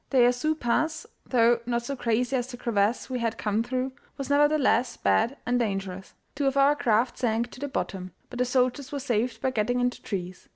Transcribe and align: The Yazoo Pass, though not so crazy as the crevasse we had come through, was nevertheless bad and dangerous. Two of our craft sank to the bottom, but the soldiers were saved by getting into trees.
The 0.09 0.21
Yazoo 0.21 0.55
Pass, 0.55 1.05
though 1.27 1.59
not 1.67 1.83
so 1.83 1.95
crazy 1.95 2.35
as 2.35 2.47
the 2.47 2.57
crevasse 2.57 3.07
we 3.07 3.19
had 3.19 3.37
come 3.37 3.61
through, 3.61 3.91
was 4.17 4.31
nevertheless 4.31 4.97
bad 4.97 5.37
and 5.45 5.59
dangerous. 5.59 6.15
Two 6.33 6.47
of 6.47 6.57
our 6.57 6.75
craft 6.75 7.19
sank 7.19 7.51
to 7.51 7.59
the 7.59 7.67
bottom, 7.67 8.11
but 8.31 8.39
the 8.39 8.45
soldiers 8.45 8.91
were 8.91 8.97
saved 8.99 9.41
by 9.41 9.51
getting 9.51 9.79
into 9.79 10.01
trees. 10.01 10.49